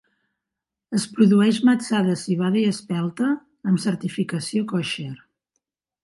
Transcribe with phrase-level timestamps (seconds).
[0.99, 3.27] Es produeix matsà de civada i espelta
[3.73, 5.11] amb certificació kosher.